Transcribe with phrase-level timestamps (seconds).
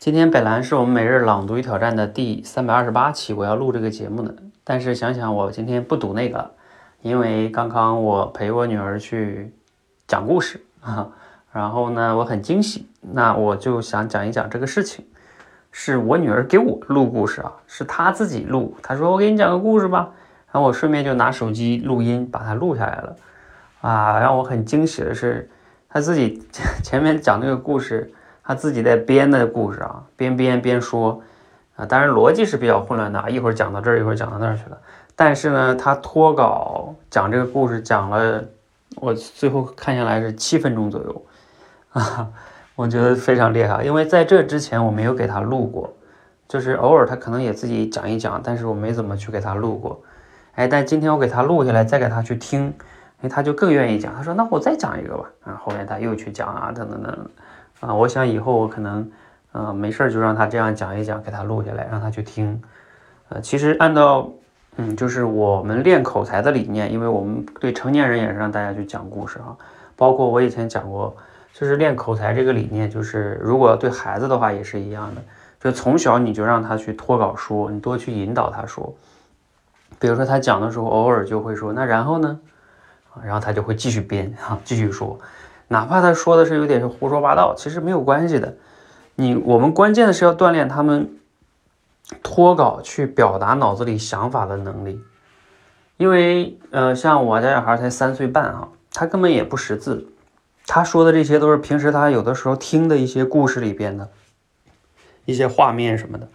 [0.00, 4.34] 今天本来是我们每日朗读与挑战的第三百二十八期，我要录这个节目的，
[4.64, 6.52] 但是想想我今天不读那个，
[7.02, 9.52] 因为刚刚我陪我女儿去
[10.06, 11.06] 讲故事啊，
[11.52, 15.04] 然后呢我很惊喜，那我就想讲一讲这个事情，
[15.70, 20.08] 是我女儿给我录故事啊，是她自己录，她说我给你讲个故事吧，
[20.50, 23.16] 然后我顺便就拿手机录音把它录下来了，
[23.82, 25.50] 啊，让我很惊喜的是，
[25.90, 26.42] 她自己
[26.82, 28.10] 前面讲那个故事。
[28.42, 31.22] 他自己在编的故事啊，边编边说，
[31.76, 34.78] 啊，当然逻辑是比较混乱的，一会儿讲到这儿，一会儿讲到那儿去了。
[35.14, 38.42] 但是呢，他脱稿讲这个故事讲了，
[38.96, 41.22] 我最后看下来是七分钟左右，
[41.92, 42.28] 啊，
[42.74, 43.84] 我觉得非常厉害。
[43.84, 45.92] 因为在这之前我没有给他录过，
[46.48, 50.00] 就是偶尔他可能也自己讲一讲，但是我没怎么去给他录过。
[50.54, 52.74] 哎，但今天我给他录下来，再给他去听，
[53.22, 54.14] 哎，他就更愿意讲。
[54.14, 57.30] 他说：“那我再讲一个吧。”啊，后面他又去讲啊，等等等。
[57.80, 59.10] 啊，我想以后我可能，
[59.52, 62.62] 呃，没事儿就让他这样讲一讲，给他录下来，让他去听。
[63.30, 64.30] 呃，其实按照，
[64.76, 69.56] 嗯，就是我们练口才的理念，因为我们对成年人也是让大家去讲故事啊。
[69.96, 71.16] 包括我以前讲过，
[71.52, 75.22] 就是练口才这个理念，就是如果对孩子的话也是一样的，
[75.58, 78.94] 就从小你就让他去脱稿说，你多去引导他说。
[79.98, 82.38] 比如说他讲的时候，偶尔就会说，那然后呢？
[83.24, 85.18] 然后他就会继续编哈，继续说。
[85.72, 88.56] 哪怕他说的是有点是胡说八道，其实没有关系的。
[89.14, 91.16] 你我们关键的是要锻炼他们
[92.24, 95.00] 脱稿去表达脑子里想法的能力。
[95.96, 100.08] 因为呃，像我家小孩才三岁半啊，他根本也不识字，
[100.66, 104.08] 他说的这些都是平时他有的时候听的一些故事里边的
[105.24, 106.26] 一些画面什么的，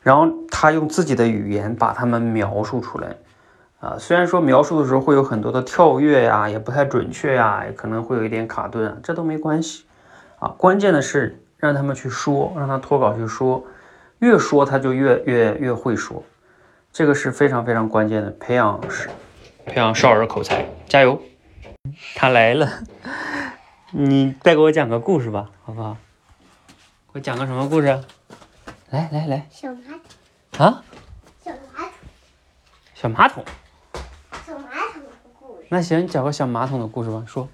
[0.00, 3.16] 然后他用自己的语言把他们描述出来。
[3.86, 9.84] 啊，虽然说描述的时候会有很多的跳跃呀，也不太准确呀，也可能会有一点卡顿，啊这都没关系
[10.40, 10.48] 啊。
[10.58, 13.64] 关键的是让他们去说，让他脱稿去说，
[14.18, 16.24] 越说他就越越越会说，
[16.92, 19.08] 这个是非常非常关键的，培养是
[19.64, 21.22] 培养少儿口才，加油！
[22.16, 22.68] 他来了，
[23.92, 25.96] 你再给我讲个故事吧，好不好？
[27.12, 27.86] 我讲个什么故事？
[28.90, 30.82] 来来来，小马桶啊，
[31.44, 31.90] 小马桶，
[32.94, 33.44] 小马桶。
[35.68, 37.24] 那行，你讲个小马桶的故事吧。
[37.26, 37.48] 说，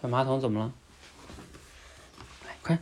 [0.00, 0.72] 小马桶怎么了？
[2.46, 2.78] 来，快！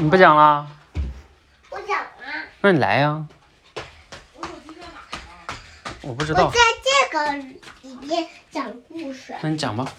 [0.00, 0.68] 你不讲了？
[1.70, 2.08] 我讲了。
[2.60, 3.24] 那你来呀。
[6.02, 6.46] 我不知道。
[6.46, 7.32] 我在这个
[7.82, 9.32] 里面讲故事。
[9.42, 9.92] 那你讲吧。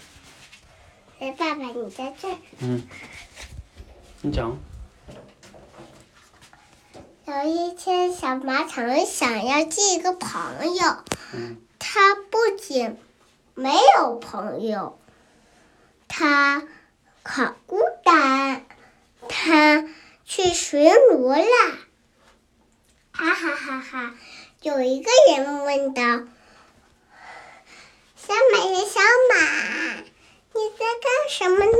[1.20, 2.38] 哎，爸爸，你在这。
[2.60, 2.86] 嗯。
[4.22, 4.58] 你讲。
[7.30, 10.98] 有一天，小马场想要见一个朋友。
[11.78, 12.98] 他不仅
[13.54, 15.00] 没有朋友，
[16.08, 16.68] 他
[17.22, 18.66] 好孤单。
[19.28, 19.88] 他
[20.26, 21.78] 去巡逻啦！
[23.12, 24.16] 哈哈哈哈！
[24.64, 26.02] 有一个人问道
[28.18, 29.36] ：“小马呀，小马，
[30.56, 31.78] 你在干什么呢？”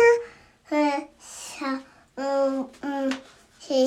[0.70, 1.82] 嗯，小，
[2.14, 3.20] 嗯嗯。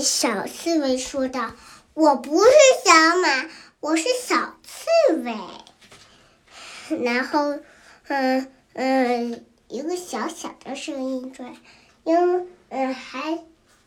[0.03, 1.53] 小刺猬说道
[1.95, 2.51] ：“我不是
[2.85, 3.49] 小马，
[3.79, 5.37] 我是小刺猬。
[7.05, 7.61] ”然后，
[8.09, 11.55] 嗯嗯，一个小小的声音出来
[12.03, 13.39] ：“因嗯，还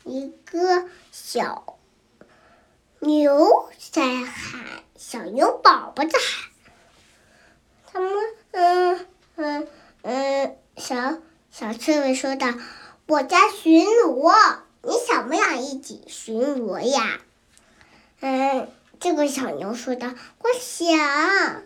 [0.06, 1.78] 一个小
[3.00, 4.64] 牛在喊，
[4.96, 6.50] 小牛宝宝在喊。”
[7.92, 8.12] 他们，
[8.52, 9.06] 嗯
[9.36, 9.68] 嗯
[10.04, 11.18] 嗯，小
[11.52, 12.48] 小刺猬说道
[13.06, 17.20] ：“我在巡逻。”你想不想一起巡逻呀？
[18.22, 18.70] 嗯，
[19.00, 21.64] 这个小牛说道：“我想，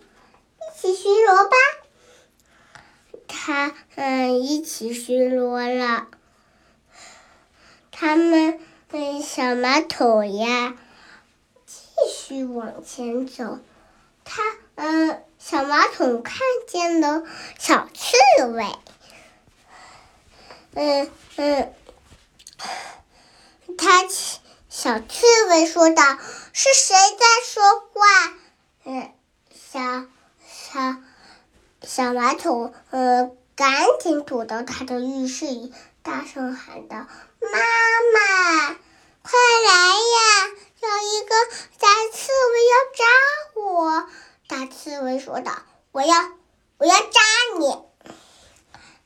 [0.56, 1.58] 一起巡逻吧。”
[3.28, 6.08] 他嗯，一起巡逻了。
[7.92, 8.58] 他们
[8.92, 10.78] 嗯，小马桶呀，
[11.66, 11.76] 继
[12.10, 13.60] 续往前走。
[14.24, 14.42] 他
[14.76, 17.24] 嗯，小马桶看见了
[17.58, 18.66] 小刺猬。
[20.74, 21.74] 嗯嗯。
[23.80, 24.06] 他
[24.68, 26.04] 小刺猬说道
[26.52, 28.34] ：“是谁在说话？”
[28.84, 29.14] 嗯，
[29.54, 29.80] 小
[30.46, 30.98] 小
[31.82, 33.72] 小马桶，嗯，赶
[34.02, 35.74] 紧躲到他的浴室里，
[36.04, 36.98] 大声喊道
[37.40, 37.50] ：“妈
[38.14, 38.76] 妈，
[39.22, 39.32] 快
[39.66, 40.48] 来呀！
[40.82, 41.36] 有一个
[41.80, 43.06] 大刺猬要扎
[43.62, 44.10] 我！”
[44.48, 45.54] 大刺猬说道
[45.94, 46.16] ：“我要，
[46.78, 47.22] 我要扎
[47.60, 47.78] 你！”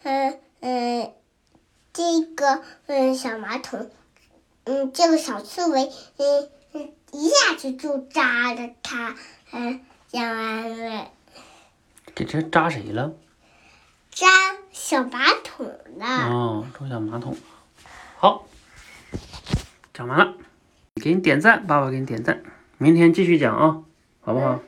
[0.04, 1.14] 嗯嗯，
[1.94, 3.92] 这个嗯小马桶。
[4.66, 9.16] 嗯，这个小刺猬，嗯嗯，一下子就扎了他，
[9.52, 11.08] 嗯，讲完了。
[12.16, 13.14] 给这扎谁了？
[14.12, 14.28] 扎
[14.72, 15.66] 小马桶
[16.00, 16.06] 的。
[16.06, 17.36] 哦，扎小马桶。
[18.18, 18.46] 好，
[19.94, 20.34] 讲完了，
[21.02, 22.42] 给你点赞，爸爸给你点赞，
[22.78, 23.84] 明天继续讲啊，
[24.22, 24.62] 好不好？